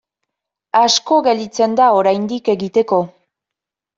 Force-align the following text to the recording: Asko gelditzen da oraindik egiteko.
Asko 0.79 1.17
gelditzen 1.27 1.77
da 1.81 1.89
oraindik 1.99 2.51
egiteko. 2.55 3.01